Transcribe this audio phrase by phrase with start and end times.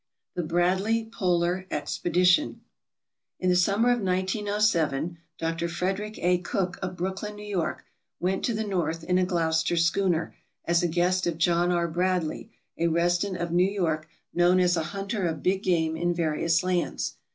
[0.33, 2.61] The Bradley Polar Expedition
[3.39, 5.69] In the summer of 1907 Dr.
[5.69, 6.39] Frederick A.
[6.39, 7.55] Cook*of Brooklyn, N.
[7.59, 7.75] Y.,
[8.19, 10.33] went to the North in a Gloucester schooner,
[10.65, 11.87] as a guest of John R.
[11.87, 16.63] Bradley, a resident of New York known as a hunter of big game in various
[16.63, 17.17] lands.